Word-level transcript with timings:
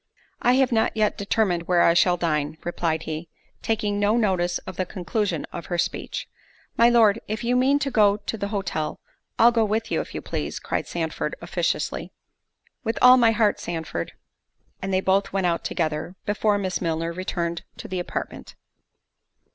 "I 0.41 0.53
have 0.53 0.71
not 0.71 0.97
yet 0.97 1.15
determined 1.15 1.67
where 1.67 1.83
I 1.83 1.93
shall 1.93 2.17
dine," 2.17 2.57
replied 2.63 3.03
he, 3.03 3.29
taking 3.61 3.99
no 3.99 4.17
notice 4.17 4.57
of 4.65 4.75
the 4.75 4.83
conclusion 4.83 5.45
of 5.53 5.67
her 5.67 5.77
speech. 5.77 6.27
"My 6.75 6.89
Lord, 6.89 7.21
if 7.27 7.43
you 7.43 7.55
mean 7.55 7.77
to 7.77 7.91
go 7.91 8.17
to 8.17 8.35
the 8.35 8.47
hotel, 8.47 8.99
I'll 9.37 9.51
go 9.51 9.63
with 9.63 9.91
you, 9.91 10.01
if 10.01 10.15
you 10.15 10.21
please," 10.23 10.57
cried 10.59 10.87
Sandford 10.87 11.35
officiously. 11.39 12.11
"With 12.83 12.97
all 12.99 13.17
my 13.17 13.29
heart, 13.29 13.59
Sandford—" 13.59 14.13
and 14.81 14.91
they 14.91 15.01
both 15.01 15.31
went 15.33 15.45
out 15.45 15.63
together, 15.63 16.15
before 16.25 16.57
Miss 16.57 16.81
Milner 16.81 17.13
returned 17.13 17.61
to 17.77 17.87
the 17.87 17.99
apartment. 17.99 18.55